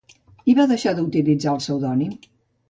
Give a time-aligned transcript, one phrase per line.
[0.53, 2.17] I va deixar d'utilitzar el pseudònim.